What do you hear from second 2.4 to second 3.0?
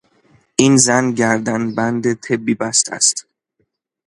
بسته